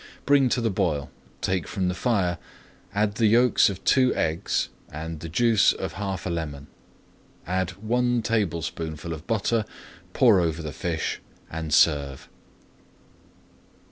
Bring 0.25 0.49
to 0.49 0.61
the 0.61 0.71
boil, 0.71 1.11
take 1.41 1.67
from 1.67 1.87
the 1.87 1.93
fire, 1.93 2.39
add 2.91 3.17
the 3.17 3.27
yolks 3.27 3.69
of 3.69 3.83
two 3.83 4.15
eggs 4.15 4.69
and 4.91 5.19
the 5.19 5.29
juice 5.29 5.73
of 5.73 5.93
half 5.93 6.25
a 6.25 6.31
lemon. 6.31 6.65
Add 7.45 7.73
one 7.77 8.23
tablespoonful 8.23 9.13
of 9.13 9.27
butter, 9.27 9.63
pour 10.13 10.39
over 10.39 10.63
the 10.63 10.73
fish, 10.73 11.19
and 11.51 11.71
serve. 11.71 12.29